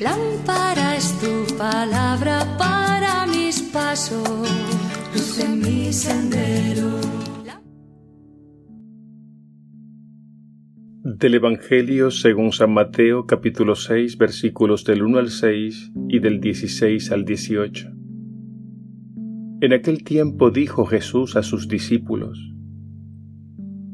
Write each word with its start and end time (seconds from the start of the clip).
Lámpara 0.00 0.96
es 0.96 1.18
tu 1.20 1.56
palabra 1.56 2.56
para 2.58 3.26
mis 3.26 3.62
pasos, 3.62 4.48
luz 5.14 5.38
en 5.38 5.58
mi 5.60 5.92
sendero. 5.92 7.00
Del 11.02 11.34
Evangelio 11.34 12.10
según 12.10 12.52
San 12.52 12.72
Mateo 12.72 13.26
capítulo 13.26 13.74
6 13.74 14.18
versículos 14.18 14.84
del 14.84 15.02
1 15.02 15.18
al 15.18 15.30
6 15.30 15.92
y 16.08 16.18
del 16.18 16.40
16 16.40 17.10
al 17.12 17.24
18. 17.24 17.90
En 19.62 19.72
aquel 19.72 20.04
tiempo 20.04 20.50
dijo 20.50 20.84
Jesús 20.84 21.36
a 21.36 21.42
sus 21.42 21.68
discípulos, 21.68 22.38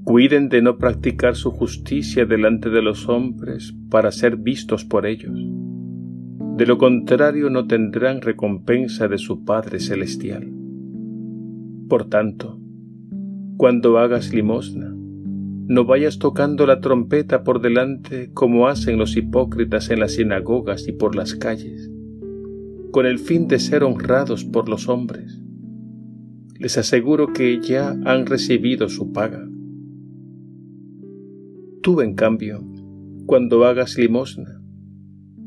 Cuiden 0.05 0.49
de 0.49 0.63
no 0.63 0.79
practicar 0.79 1.35
su 1.35 1.51
justicia 1.51 2.27
delante 2.27 2.71
de 2.71 2.81
los 2.81 3.09
hombres 3.09 3.75
para 3.91 4.13
ser 4.13 4.37
vistos 4.37 4.85
por 4.85 5.05
ellos. 5.05 5.37
De 6.57 6.65
lo 6.65 6.79
contrario 6.79 7.51
no 7.51 7.67
tendrán 7.67 8.23
recompensa 8.23 9.09
de 9.09 9.19
su 9.19 9.45
Padre 9.45 9.79
Celestial. 9.79 10.51
Por 11.87 12.09
tanto, 12.09 12.59
cuando 13.59 13.99
hagas 13.99 14.33
limosna, 14.33 14.97
no 15.69 15.85
vayas 15.85 16.19
tocando 16.19 16.67
la 16.67 16.81
trompeta 16.81 17.45
por 17.45 17.61
delante 17.61 18.31
como 18.33 18.69
hacen 18.69 18.97
los 18.97 19.19
hipócritas 19.19 19.91
en 19.91 20.01
las 20.01 20.13
sinagogas 20.13 20.89
y 20.89 20.93
por 20.93 21.15
las 21.15 21.35
calles, 21.35 21.91
con 22.91 23.05
el 23.05 23.19
fin 23.19 23.49
de 23.49 23.59
ser 23.59 23.85
honrados 23.85 24.45
por 24.45 24.71
los 24.71 24.89
hombres. 24.89 25.43
Les 26.59 26.79
aseguro 26.79 27.35
que 27.35 27.61
ya 27.61 27.91
han 28.07 28.25
recibido 28.25 28.89
su 28.89 29.13
paga. 29.13 29.47
Tú, 31.83 32.01
en 32.01 32.15
cambio, 32.15 32.65
cuando 33.27 33.67
hagas 33.67 33.99
limosna, 33.99 34.56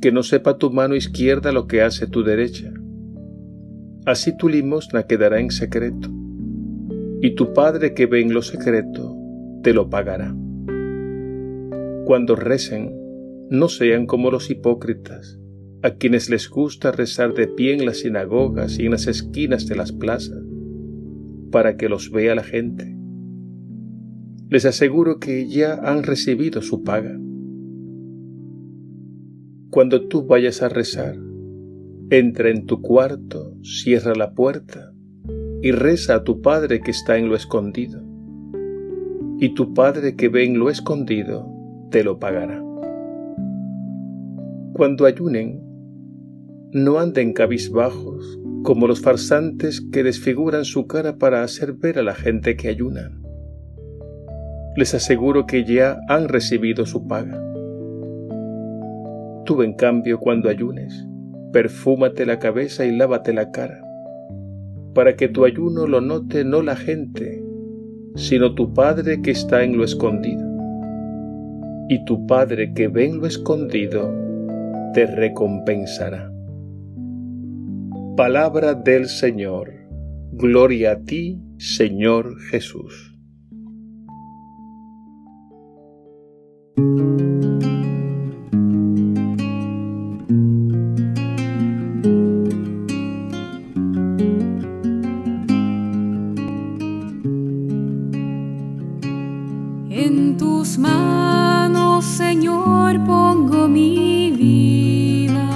que 0.01 0.11
no 0.11 0.23
sepa 0.23 0.57
tu 0.57 0.71
mano 0.71 0.95
izquierda 0.95 1.51
lo 1.51 1.67
que 1.67 1.81
hace 1.81 2.07
tu 2.07 2.23
derecha. 2.23 2.73
Así 4.05 4.35
tu 4.37 4.49
limosna 4.49 5.03
quedará 5.03 5.39
en 5.39 5.51
secreto, 5.51 6.09
y 7.21 7.35
tu 7.35 7.53
Padre 7.53 7.93
que 7.93 8.05
ve 8.05 8.21
en 8.21 8.33
lo 8.33 8.41
secreto 8.41 9.15
te 9.61 9.73
lo 9.73 9.89
pagará. 9.89 10.35
Cuando 12.05 12.35
recen, 12.35 12.95
no 13.49 13.67
sean 13.67 14.05
como 14.05 14.31
los 14.31 14.49
hipócritas, 14.49 15.39
a 15.83 15.91
quienes 15.91 16.29
les 16.29 16.49
gusta 16.49 16.91
rezar 16.91 17.33
de 17.33 17.47
pie 17.47 17.73
en 17.73 17.85
las 17.85 17.97
sinagogas 17.97 18.79
y 18.79 18.85
en 18.85 18.91
las 18.91 19.07
esquinas 19.07 19.67
de 19.67 19.75
las 19.75 19.91
plazas, 19.91 20.43
para 21.51 21.77
que 21.77 21.89
los 21.89 22.11
vea 22.11 22.35
la 22.35 22.43
gente 22.43 22.99
les 24.49 24.65
aseguro 24.65 25.19
que 25.19 25.47
ya 25.47 25.75
han 25.75 26.03
recibido 26.03 26.61
su 26.61 26.83
paga. 26.83 27.15
Cuando 29.69 30.07
tú 30.07 30.25
vayas 30.25 30.61
a 30.61 30.69
rezar, 30.69 31.15
entra 32.09 32.49
en 32.49 32.65
tu 32.65 32.81
cuarto, 32.81 33.55
cierra 33.63 34.15
la 34.15 34.33
puerta 34.33 34.91
y 35.61 35.71
reza 35.71 36.15
a 36.15 36.23
tu 36.23 36.41
Padre 36.41 36.81
que 36.81 36.91
está 36.91 37.17
en 37.17 37.29
lo 37.29 37.35
escondido. 37.35 38.03
Y 39.39 39.53
tu 39.53 39.73
Padre 39.73 40.15
que 40.15 40.27
ve 40.29 40.45
en 40.45 40.59
lo 40.59 40.69
escondido 40.69 41.47
te 41.91 42.03
lo 42.03 42.19
pagará. 42.19 42.63
Cuando 44.73 45.05
ayunen, 45.05 45.61
no 46.71 46.99
anden 46.99 47.33
cabizbajos 47.33 48.39
como 48.63 48.87
los 48.87 49.01
farsantes 49.01 49.81
que 49.91 50.03
desfiguran 50.03 50.65
su 50.65 50.87
cara 50.87 51.17
para 51.17 51.43
hacer 51.43 51.73
ver 51.73 51.99
a 51.99 52.03
la 52.03 52.15
gente 52.15 52.55
que 52.55 52.69
ayunan 52.69 53.19
les 54.79 54.93
aseguro 54.93 55.45
que 55.45 55.65
ya 55.65 55.99
han 56.07 56.29
recibido 56.29 56.85
su 56.85 57.05
paga. 57.05 57.48
Tú, 59.49 59.63
en 59.63 59.73
cambio, 59.73 60.19
cuando 60.19 60.47
ayunes, 60.47 61.07
perfúmate 61.51 62.27
la 62.27 62.37
cabeza 62.37 62.85
y 62.85 62.95
lávate 62.95 63.33
la 63.33 63.49
cara, 63.49 63.83
para 64.93 65.15
que 65.15 65.27
tu 65.27 65.43
ayuno 65.43 65.87
lo 65.87 66.01
note 66.01 66.43
no 66.43 66.61
la 66.61 66.75
gente, 66.75 67.43
sino 68.13 68.53
tu 68.53 68.75
Padre 68.75 69.23
que 69.23 69.31
está 69.31 69.63
en 69.63 69.75
lo 69.75 69.83
escondido. 69.83 70.47
Y 71.89 72.05
tu 72.05 72.27
Padre 72.27 72.73
que 72.75 72.89
ve 72.89 73.07
en 73.07 73.17
lo 73.17 73.25
escondido, 73.25 74.13
te 74.93 75.07
recompensará. 75.07 76.31
Palabra 78.15 78.75
del 78.75 79.07
Señor. 79.07 79.73
Gloria 80.31 80.91
a 80.91 80.99
ti, 80.99 81.41
Señor 81.57 82.39
Jesús. 82.51 83.17
En 99.91 100.37
tus 100.37 100.77
manos, 100.77 102.05
Señor, 102.05 103.03
pongo 103.07 103.67
mi 103.67 104.29
vida, 104.29 105.49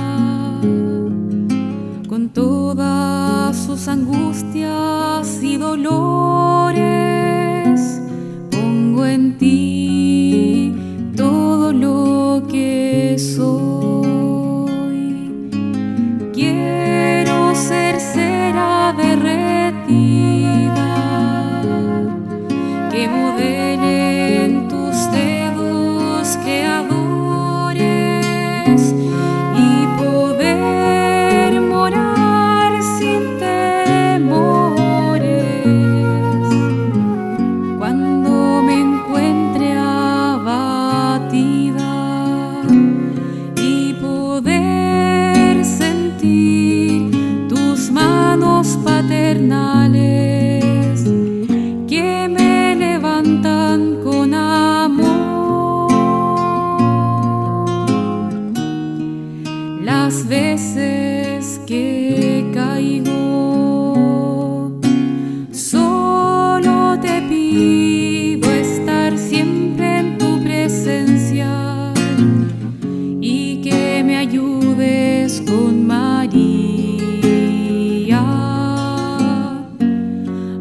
con 2.09 2.29
todas 2.29 3.55
sus 3.55 3.87
angustias 3.87 5.43
y 5.43 5.57
dolores, 5.57 6.81
pongo 8.49 9.05
en 9.05 9.37
ti 9.37 10.73
todo 11.15 11.71
lo 11.71 12.41
que 12.47 13.15
soy. 13.19 14.71
Quiero 16.33 17.53
ser 17.53 17.99
cera 17.99 18.95
que 18.97 19.15
caigo. 62.73 64.71
Solo 65.51 66.99
te 66.99 67.21
pido 67.29 68.49
estar 68.51 69.17
siempre 69.17 69.99
en 69.99 70.17
tu 70.17 70.41
presencia 70.43 71.93
y 73.21 73.61
que 73.61 74.03
me 74.03 74.17
ayudes 74.17 75.41
con 75.41 75.85
María 75.85 76.23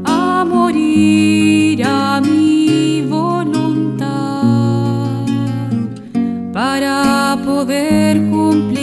a 0.05 0.45
morir 0.47 1.83
a 1.85 2.21
mi 2.21 3.07
voluntad 3.09 4.07
para 6.53 7.39
poder 7.45 8.19
cumplir. 8.31 8.82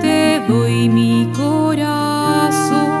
te 0.00 0.40
doy 0.48 0.88
mi 0.88 1.28
corazón. 1.36 2.94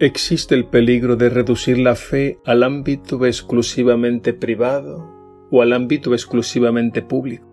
Existe 0.00 0.54
el 0.54 0.66
peligro 0.66 1.16
de 1.16 1.28
reducir 1.28 1.76
la 1.76 1.96
fe 1.96 2.38
al 2.44 2.62
ámbito 2.62 3.26
exclusivamente 3.26 4.32
privado 4.32 5.48
o 5.50 5.60
al 5.60 5.72
ámbito 5.72 6.12
exclusivamente 6.12 7.02
público 7.02 7.47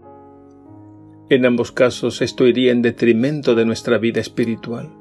en 1.28 1.46
ambos 1.46 1.72
casos 1.72 2.22
esto 2.22 2.46
iría 2.46 2.72
en 2.72 2.84
detrimento 2.84 3.56
de 3.56 3.66
nuestra 3.66 3.98
vida 3.98 4.22
espiritual. 4.22 4.92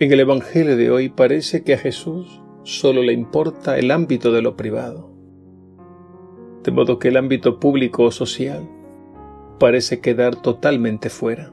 En 0.00 0.12
el 0.12 0.18
Evangelio 0.18 0.76
de 0.76 0.90
hoy 0.90 1.08
parece 1.10 1.62
que 1.62 1.74
a 1.74 1.78
Jesús 1.78 2.42
solo 2.64 3.02
le 3.02 3.12
importa 3.12 3.78
el 3.78 3.92
ámbito 3.92 4.32
de 4.32 4.42
lo 4.42 4.56
privado, 4.56 5.10
de 6.64 6.72
modo 6.72 6.98
que 6.98 7.08
el 7.08 7.16
ámbito 7.16 7.60
público 7.60 8.02
o 8.02 8.10
social 8.10 8.68
parece 9.60 10.00
quedar 10.00 10.34
totalmente 10.34 11.08
fuera. 11.08 11.52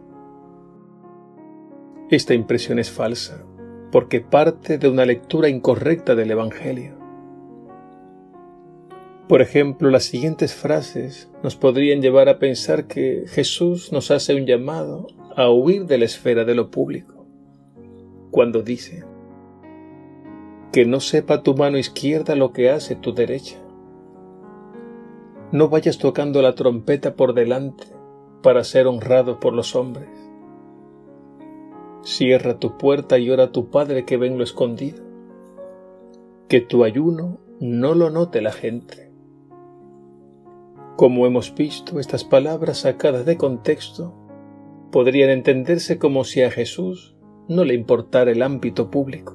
Esta 2.10 2.34
impresión 2.34 2.80
es 2.80 2.90
falsa 2.90 3.46
porque 3.92 4.22
parte 4.22 4.78
de 4.78 4.90
una 4.90 5.06
lectura 5.06 5.50
incorrecta 5.50 6.16
del 6.16 6.32
Evangelio. 6.32 6.99
Por 9.30 9.44
ejemplo, 9.44 9.92
las 9.92 10.06
siguientes 10.06 10.56
frases 10.56 11.30
nos 11.44 11.56
podrían 11.56 12.02
llevar 12.02 12.30
a 12.30 12.40
pensar 12.40 12.88
que 12.88 13.26
Jesús 13.28 13.92
nos 13.92 14.10
hace 14.10 14.34
un 14.34 14.48
llamado 14.48 15.06
a 15.36 15.52
huir 15.52 15.86
de 15.86 16.00
la 16.00 16.06
esfera 16.06 16.46
de 16.46 16.56
lo 16.56 16.72
público, 16.72 17.28
cuando 18.32 18.64
dice, 18.64 19.04
que 20.72 20.84
no 20.88 21.00
sepa 21.00 21.44
tu 21.44 21.54
mano 21.54 21.78
izquierda 21.78 22.36
lo 22.36 22.54
que 22.54 22.72
hace 22.72 22.96
tu 22.96 23.14
derecha. 23.14 23.58
No 25.52 25.70
vayas 25.70 26.00
tocando 26.00 26.42
la 26.42 26.56
trompeta 26.56 27.14
por 27.14 27.36
delante 27.36 27.86
para 28.42 28.64
ser 28.64 28.88
honrado 28.88 29.40
por 29.40 29.54
los 29.54 29.76
hombres. 29.76 30.10
Cierra 32.02 32.58
tu 32.58 32.80
puerta 32.80 33.20
y 33.20 33.30
ora 33.30 33.44
a 33.44 33.52
tu 33.52 33.70
Padre 33.70 34.06
que 34.06 34.18
ven 34.18 34.40
lo 34.40 34.44
escondido. 34.44 35.04
Que 36.48 36.62
tu 36.62 36.84
ayuno 36.84 37.38
no 37.60 37.94
lo 37.94 38.10
note 38.10 38.42
la 38.42 38.52
gente. 38.52 39.09
Como 41.00 41.26
hemos 41.26 41.56
visto, 41.56 42.02
estas 42.02 42.26
palabras 42.26 42.80
sacadas 42.80 43.26
de 43.26 43.38
contexto 43.38 44.14
podrían 44.92 45.30
entenderse 45.30 45.98
como 45.98 46.26
si 46.26 46.42
a 46.42 46.52
Jesús 46.52 47.16
no 47.48 47.64
le 47.64 47.74
importara 47.74 48.32
el 48.32 48.42
ámbito 48.42 48.92
público. 48.92 49.34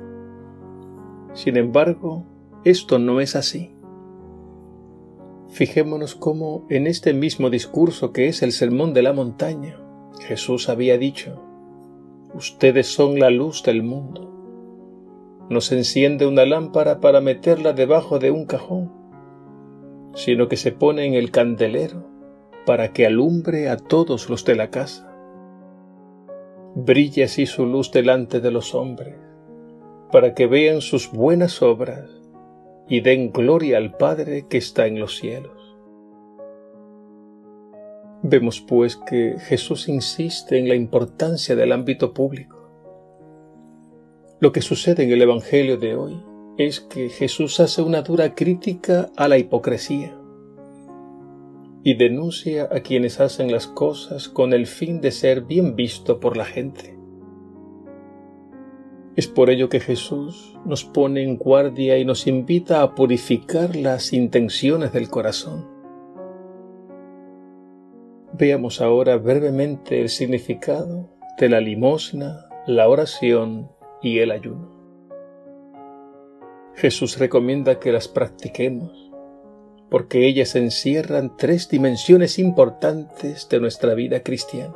Sin 1.32 1.56
embargo, 1.56 2.26
esto 2.64 2.98
no 2.98 3.18
es 3.22 3.34
así. 3.34 3.74
Fijémonos 5.48 6.14
cómo 6.14 6.66
en 6.68 6.86
este 6.86 7.14
mismo 7.14 7.48
discurso 7.48 8.12
que 8.12 8.28
es 8.28 8.42
el 8.42 8.52
Sermón 8.52 8.92
de 8.92 9.00
la 9.00 9.14
Montaña, 9.14 9.80
Jesús 10.20 10.68
había 10.68 10.98
dicho, 10.98 11.40
Ustedes 12.34 12.88
son 12.88 13.18
la 13.18 13.30
luz 13.30 13.62
del 13.62 13.82
mundo. 13.82 14.30
No 15.48 15.62
se 15.62 15.78
enciende 15.78 16.26
una 16.26 16.44
lámpara 16.44 17.00
para 17.00 17.22
meterla 17.22 17.72
debajo 17.72 18.18
de 18.18 18.30
un 18.30 18.44
cajón, 18.44 19.03
sino 20.14 20.48
que 20.48 20.56
se 20.56 20.72
pone 20.72 21.04
en 21.04 21.14
el 21.14 21.30
candelero 21.30 22.04
para 22.66 22.92
que 22.92 23.06
alumbre 23.06 23.68
a 23.68 23.76
todos 23.76 24.30
los 24.30 24.44
de 24.44 24.54
la 24.54 24.70
casa. 24.70 25.10
Brille 26.74 27.24
así 27.24 27.46
su 27.46 27.66
luz 27.66 27.92
delante 27.92 28.40
de 28.40 28.50
los 28.50 28.74
hombres, 28.74 29.16
para 30.10 30.34
que 30.34 30.46
vean 30.46 30.80
sus 30.80 31.10
buenas 31.10 31.62
obras 31.62 32.10
y 32.88 33.00
den 33.00 33.32
gloria 33.32 33.78
al 33.78 33.96
Padre 33.96 34.46
que 34.48 34.58
está 34.58 34.86
en 34.86 34.98
los 34.98 35.16
cielos. 35.18 35.76
Vemos 38.22 38.60
pues 38.60 38.96
que 38.96 39.36
Jesús 39.38 39.88
insiste 39.88 40.58
en 40.58 40.68
la 40.68 40.74
importancia 40.74 41.54
del 41.54 41.72
ámbito 41.72 42.14
público. 42.14 42.54
Lo 44.40 44.50
que 44.50 44.62
sucede 44.62 45.04
en 45.04 45.10
el 45.10 45.22
Evangelio 45.22 45.76
de 45.76 45.94
hoy 45.94 46.22
es 46.56 46.80
que 46.80 47.08
Jesús 47.08 47.60
hace 47.60 47.82
una 47.82 48.02
dura 48.02 48.34
crítica 48.34 49.10
a 49.16 49.28
la 49.28 49.38
hipocresía 49.38 50.16
y 51.82 51.94
denuncia 51.94 52.68
a 52.70 52.80
quienes 52.80 53.20
hacen 53.20 53.52
las 53.52 53.66
cosas 53.66 54.28
con 54.28 54.52
el 54.52 54.66
fin 54.66 55.00
de 55.00 55.10
ser 55.10 55.42
bien 55.42 55.76
visto 55.76 56.20
por 56.20 56.36
la 56.36 56.44
gente. 56.44 56.96
Es 59.16 59.28
por 59.28 59.50
ello 59.50 59.68
que 59.68 59.80
Jesús 59.80 60.58
nos 60.64 60.84
pone 60.84 61.22
en 61.22 61.36
guardia 61.36 61.98
y 61.98 62.04
nos 62.04 62.26
invita 62.26 62.82
a 62.82 62.94
purificar 62.94 63.76
las 63.76 64.12
intenciones 64.12 64.92
del 64.92 65.08
corazón 65.08 65.74
Veamos 68.36 68.80
ahora 68.80 69.16
brevemente 69.16 70.00
el 70.00 70.08
significado 70.08 71.08
de 71.38 71.48
la 71.48 71.60
limosna, 71.60 72.46
la 72.66 72.88
oración 72.88 73.70
y 74.02 74.18
el 74.18 74.32
ayuno. 74.32 74.73
Jesús 76.76 77.18
recomienda 77.18 77.78
que 77.78 77.92
las 77.92 78.08
practiquemos 78.08 79.04
porque 79.94 80.26
ellas 80.26 80.56
encierran 80.56 81.36
tres 81.36 81.68
dimensiones 81.68 82.40
importantes 82.40 83.48
de 83.48 83.60
nuestra 83.60 83.94
vida 83.94 84.24
cristiana. 84.24 84.74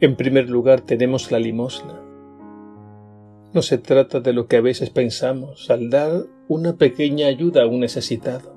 En 0.00 0.16
primer 0.16 0.48
lugar 0.48 0.80
tenemos 0.80 1.30
la 1.30 1.40
limosna. 1.40 2.00
No 3.52 3.60
se 3.60 3.76
trata 3.76 4.20
de 4.20 4.32
lo 4.32 4.46
que 4.46 4.56
a 4.56 4.60
veces 4.62 4.88
pensamos 4.88 5.68
al 5.70 5.90
dar 5.90 6.24
una 6.48 6.76
pequeña 6.76 7.26
ayuda 7.26 7.64
a 7.64 7.66
un 7.66 7.80
necesitado. 7.80 8.56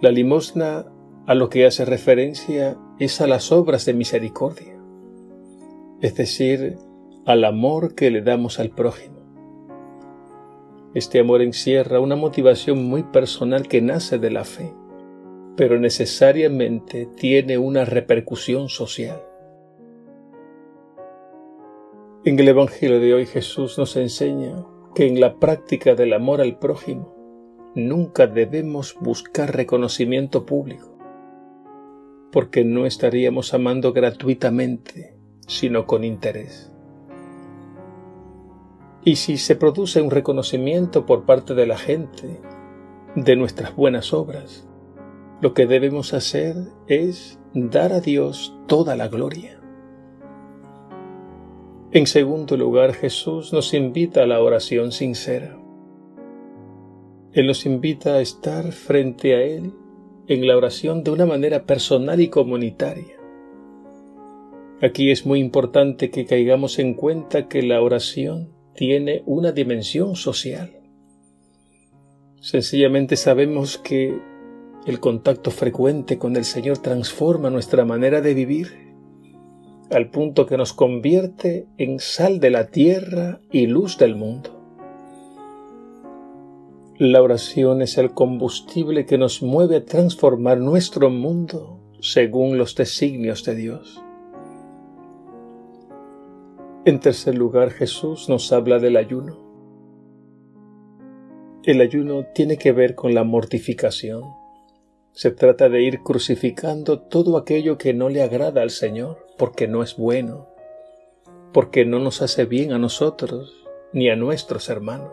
La 0.00 0.10
limosna 0.10 0.86
a 1.26 1.34
lo 1.36 1.48
que 1.48 1.64
hace 1.64 1.84
referencia 1.84 2.76
es 2.98 3.20
a 3.20 3.28
las 3.28 3.52
obras 3.52 3.84
de 3.86 3.94
misericordia, 3.94 4.80
es 6.00 6.16
decir, 6.16 6.76
al 7.24 7.44
amor 7.44 7.94
que 7.94 8.10
le 8.10 8.20
damos 8.20 8.58
al 8.58 8.70
prójimo. 8.70 9.20
Este 10.94 11.20
amor 11.20 11.40
encierra 11.40 12.00
una 12.00 12.16
motivación 12.16 12.84
muy 12.84 13.04
personal 13.04 13.68
que 13.68 13.80
nace 13.80 14.18
de 14.18 14.30
la 14.30 14.44
fe, 14.44 14.74
pero 15.56 15.78
necesariamente 15.78 17.06
tiene 17.06 17.58
una 17.58 17.84
repercusión 17.84 18.68
social. 18.68 19.22
En 22.24 22.38
el 22.38 22.48
Evangelio 22.48 22.98
de 23.00 23.14
hoy 23.14 23.26
Jesús 23.26 23.78
nos 23.78 23.96
enseña 23.96 24.64
que 24.94 25.06
en 25.06 25.20
la 25.20 25.38
práctica 25.38 25.94
del 25.94 26.12
amor 26.12 26.40
al 26.40 26.58
prójimo 26.58 27.14
nunca 27.74 28.26
debemos 28.26 28.96
buscar 29.00 29.54
reconocimiento 29.56 30.44
público, 30.44 30.98
porque 32.32 32.64
no 32.64 32.84
estaríamos 32.84 33.54
amando 33.54 33.92
gratuitamente, 33.92 35.14
sino 35.46 35.86
con 35.86 36.04
interés. 36.04 36.71
Y 39.04 39.16
si 39.16 39.36
se 39.36 39.56
produce 39.56 40.00
un 40.00 40.10
reconocimiento 40.10 41.06
por 41.06 41.24
parte 41.24 41.54
de 41.54 41.66
la 41.66 41.76
gente 41.76 42.40
de 43.16 43.36
nuestras 43.36 43.74
buenas 43.74 44.12
obras, 44.12 44.68
lo 45.40 45.54
que 45.54 45.66
debemos 45.66 46.14
hacer 46.14 46.54
es 46.86 47.40
dar 47.52 47.92
a 47.92 48.00
Dios 48.00 48.56
toda 48.68 48.94
la 48.94 49.08
gloria. 49.08 49.60
En 51.90 52.06
segundo 52.06 52.56
lugar, 52.56 52.94
Jesús 52.94 53.52
nos 53.52 53.74
invita 53.74 54.22
a 54.22 54.26
la 54.26 54.40
oración 54.40 54.92
sincera. 54.92 55.58
Él 57.32 57.48
nos 57.48 57.66
invita 57.66 58.14
a 58.14 58.20
estar 58.20 58.70
frente 58.72 59.34
a 59.34 59.42
Él 59.42 59.72
en 60.28 60.46
la 60.46 60.56
oración 60.56 61.02
de 61.02 61.10
una 61.10 61.26
manera 61.26 61.66
personal 61.66 62.20
y 62.20 62.28
comunitaria. 62.28 63.16
Aquí 64.80 65.10
es 65.10 65.26
muy 65.26 65.40
importante 65.40 66.10
que 66.10 66.24
caigamos 66.24 66.78
en 66.78 66.94
cuenta 66.94 67.48
que 67.48 67.62
la 67.62 67.82
oración 67.82 68.61
tiene 68.74 69.22
una 69.26 69.52
dimensión 69.52 70.16
social. 70.16 70.70
Sencillamente 72.40 73.16
sabemos 73.16 73.78
que 73.78 74.18
el 74.86 74.98
contacto 74.98 75.50
frecuente 75.50 76.18
con 76.18 76.36
el 76.36 76.44
Señor 76.44 76.78
transforma 76.78 77.50
nuestra 77.50 77.84
manera 77.84 78.20
de 78.20 78.34
vivir, 78.34 78.92
al 79.90 80.10
punto 80.10 80.46
que 80.46 80.56
nos 80.56 80.72
convierte 80.72 81.66
en 81.78 82.00
sal 82.00 82.40
de 82.40 82.50
la 82.50 82.68
tierra 82.68 83.40
y 83.50 83.66
luz 83.66 83.98
del 83.98 84.16
mundo. 84.16 84.58
La 86.98 87.22
oración 87.22 87.82
es 87.82 87.98
el 87.98 88.12
combustible 88.12 89.06
que 89.06 89.18
nos 89.18 89.42
mueve 89.42 89.76
a 89.76 89.84
transformar 89.84 90.58
nuestro 90.58 91.10
mundo 91.10 91.80
según 92.00 92.58
los 92.58 92.74
designios 92.74 93.44
de 93.44 93.54
Dios. 93.54 94.02
En 96.84 96.98
tercer 96.98 97.36
lugar, 97.36 97.70
Jesús 97.70 98.28
nos 98.28 98.52
habla 98.52 98.80
del 98.80 98.96
ayuno. 98.96 99.38
El 101.62 101.80
ayuno 101.80 102.24
tiene 102.34 102.56
que 102.56 102.72
ver 102.72 102.96
con 102.96 103.14
la 103.14 103.22
mortificación. 103.22 104.24
Se 105.12 105.30
trata 105.30 105.68
de 105.68 105.80
ir 105.80 106.02
crucificando 106.02 106.98
todo 106.98 107.36
aquello 107.36 107.78
que 107.78 107.94
no 107.94 108.08
le 108.08 108.20
agrada 108.20 108.62
al 108.62 108.70
Señor, 108.70 109.28
porque 109.38 109.68
no 109.68 109.84
es 109.84 109.96
bueno, 109.96 110.48
porque 111.52 111.84
no 111.84 112.00
nos 112.00 112.20
hace 112.20 112.46
bien 112.46 112.72
a 112.72 112.78
nosotros 112.78 113.54
ni 113.92 114.10
a 114.10 114.16
nuestros 114.16 114.68
hermanos. 114.68 115.12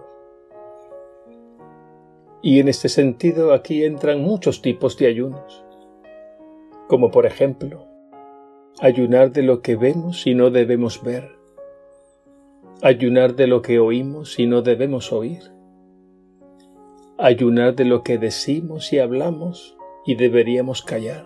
Y 2.41 2.59
en 2.61 2.67
este 2.67 2.89
sentido 2.89 3.53
aquí 3.53 3.83
entran 3.83 4.23
muchos 4.23 4.63
tipos 4.63 4.97
de 4.97 5.05
ayunos, 5.05 5.63
como 6.87 7.11
por 7.11 7.27
ejemplo, 7.27 7.85
ayunar 8.79 9.31
de 9.33 9.43
lo 9.43 9.61
que 9.61 9.75
vemos 9.75 10.25
y 10.25 10.33
no 10.33 10.49
debemos 10.49 11.03
ver, 11.03 11.38
ayunar 12.81 13.35
de 13.35 13.47
lo 13.47 13.61
que 13.61 13.79
oímos 13.79 14.39
y 14.39 14.45
no 14.45 14.61
debemos 14.61 15.11
oír, 15.11 15.41
ayunar 17.17 17.75
de 17.75 17.83
lo 17.83 18.03
que 18.03 18.17
decimos 18.17 18.93
y 18.93 18.99
hablamos 18.99 19.75
y 20.05 20.15
deberíamos 20.15 20.81
callar, 20.81 21.25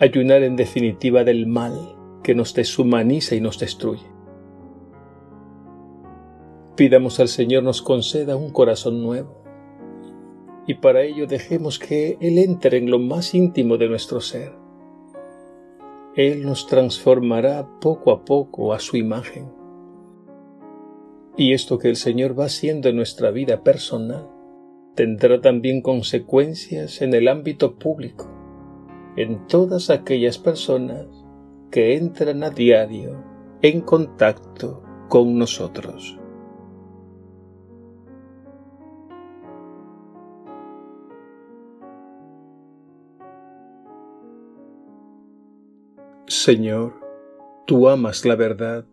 ayunar 0.00 0.42
en 0.42 0.56
definitiva 0.56 1.24
del 1.24 1.46
mal 1.46 1.74
que 2.22 2.34
nos 2.34 2.54
deshumaniza 2.54 3.34
y 3.34 3.40
nos 3.40 3.58
destruye. 3.58 4.06
Pidamos 6.74 7.20
al 7.20 7.28
Señor 7.28 7.62
nos 7.62 7.82
conceda 7.82 8.36
un 8.36 8.50
corazón 8.50 9.02
nuevo 9.02 9.42
y 10.66 10.74
para 10.74 11.02
ello 11.02 11.26
dejemos 11.26 11.78
que 11.78 12.16
Él 12.20 12.38
entre 12.38 12.78
en 12.78 12.90
lo 12.90 12.98
más 12.98 13.34
íntimo 13.34 13.76
de 13.76 13.88
nuestro 13.88 14.22
ser. 14.22 14.52
Él 16.16 16.44
nos 16.44 16.66
transformará 16.66 17.68
poco 17.78 18.10
a 18.10 18.24
poco 18.24 18.72
a 18.72 18.78
su 18.78 18.96
imagen. 18.96 19.55
Y 21.36 21.52
esto 21.52 21.78
que 21.78 21.88
el 21.88 21.96
Señor 21.96 22.38
va 22.38 22.46
haciendo 22.46 22.88
en 22.88 22.96
nuestra 22.96 23.30
vida 23.30 23.62
personal 23.62 24.26
tendrá 24.94 25.42
también 25.42 25.82
consecuencias 25.82 27.02
en 27.02 27.12
el 27.12 27.28
ámbito 27.28 27.74
público, 27.74 28.26
en 29.16 29.46
todas 29.46 29.90
aquellas 29.90 30.38
personas 30.38 31.06
que 31.70 31.96
entran 31.96 32.42
a 32.42 32.48
diario 32.48 33.22
en 33.60 33.82
contacto 33.82 34.82
con 35.10 35.36
nosotros. 35.36 36.18
Señor, 46.26 46.94
tú 47.66 47.88
amas 47.90 48.24
la 48.24 48.36
verdad 48.36 48.86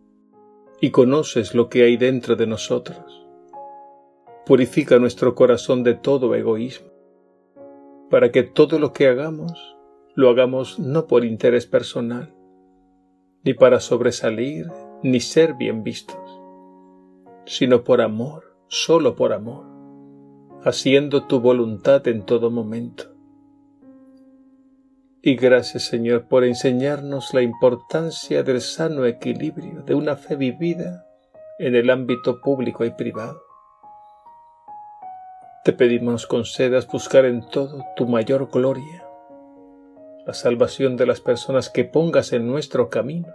y 0.84 0.90
conoces 0.90 1.54
lo 1.54 1.70
que 1.70 1.82
hay 1.82 1.96
dentro 1.96 2.36
de 2.36 2.46
nosotros. 2.46 3.26
Purifica 4.44 4.98
nuestro 4.98 5.34
corazón 5.34 5.82
de 5.82 5.94
todo 5.94 6.34
egoísmo, 6.34 6.88
para 8.10 8.30
que 8.30 8.42
todo 8.42 8.78
lo 8.78 8.92
que 8.92 9.08
hagamos 9.08 9.78
lo 10.14 10.28
hagamos 10.28 10.78
no 10.78 11.06
por 11.06 11.24
interés 11.24 11.64
personal, 11.64 12.34
ni 13.44 13.54
para 13.54 13.80
sobresalir, 13.80 14.66
ni 15.02 15.20
ser 15.20 15.54
bien 15.54 15.84
vistos, 15.84 16.20
sino 17.46 17.82
por 17.82 18.02
amor, 18.02 18.54
solo 18.68 19.16
por 19.16 19.32
amor, 19.32 19.64
haciendo 20.64 21.24
tu 21.26 21.40
voluntad 21.40 22.06
en 22.08 22.26
todo 22.26 22.50
momento 22.50 23.13
y 25.26 25.36
gracias 25.36 25.84
Señor 25.84 26.28
por 26.28 26.44
enseñarnos 26.44 27.32
la 27.32 27.40
importancia 27.40 28.42
del 28.42 28.60
sano 28.60 29.06
equilibrio 29.06 29.80
de 29.82 29.94
una 29.94 30.16
fe 30.16 30.36
vivida 30.36 31.06
en 31.58 31.74
el 31.74 31.88
ámbito 31.88 32.42
público 32.42 32.84
y 32.84 32.90
privado. 32.90 33.40
Te 35.64 35.72
pedimos 35.72 36.26
concedas 36.26 36.86
buscar 36.86 37.24
en 37.24 37.40
todo 37.48 37.82
tu 37.96 38.06
mayor 38.06 38.50
gloria, 38.52 39.02
la 40.26 40.34
salvación 40.34 40.98
de 40.98 41.06
las 41.06 41.22
personas 41.22 41.70
que 41.70 41.84
pongas 41.84 42.34
en 42.34 42.46
nuestro 42.46 42.90
camino 42.90 43.32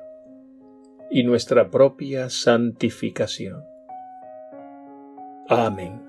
y 1.10 1.24
nuestra 1.24 1.72
propia 1.72 2.30
santificación. 2.30 3.64
Amén. 5.48 6.09